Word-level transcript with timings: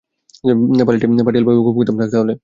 পাটিল 1.25 1.43
বাবু, 1.47 1.61
থাক 1.99 2.09
তাহলে। 2.13 2.33